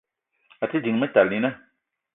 A 0.63 0.71
te 0.71 0.81
ding 0.85 0.97
Metalina 1.03 1.51